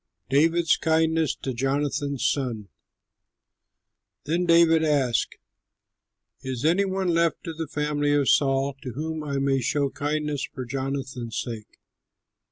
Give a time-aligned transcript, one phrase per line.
[0.31, 2.69] DAVID'S KINDNESS TO JONATHAN'S SON
[4.23, 5.37] Then David asked,
[6.41, 10.41] "Is any one left of the family of Saul to whom I may show kindness
[10.51, 11.77] for Jonathan's sake?"